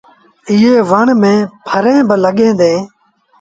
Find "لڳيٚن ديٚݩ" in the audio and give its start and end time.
2.23-2.79